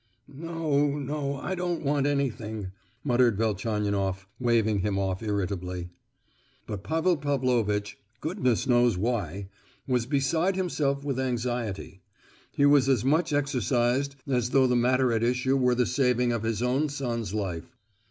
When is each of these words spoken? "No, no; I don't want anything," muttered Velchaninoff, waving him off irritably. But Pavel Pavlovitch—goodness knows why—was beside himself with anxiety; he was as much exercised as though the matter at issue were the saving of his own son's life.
"No, 0.33 0.97
no; 0.97 1.35
I 1.35 1.53
don't 1.53 1.83
want 1.83 2.07
anything," 2.07 2.71
muttered 3.03 3.37
Velchaninoff, 3.37 4.27
waving 4.39 4.79
him 4.79 4.97
off 4.97 5.21
irritably. 5.21 5.89
But 6.65 6.83
Pavel 6.83 7.17
Pavlovitch—goodness 7.17 8.65
knows 8.65 8.97
why—was 8.97 10.07
beside 10.07 10.55
himself 10.55 11.03
with 11.05 11.19
anxiety; 11.19 12.01
he 12.51 12.65
was 12.65 12.89
as 12.89 13.05
much 13.05 13.31
exercised 13.31 14.15
as 14.27 14.49
though 14.49 14.65
the 14.65 14.75
matter 14.75 15.13
at 15.13 15.21
issue 15.21 15.55
were 15.55 15.75
the 15.75 15.85
saving 15.85 16.31
of 16.31 16.41
his 16.41 16.63
own 16.63 16.89
son's 16.89 17.31
life. 17.35 17.77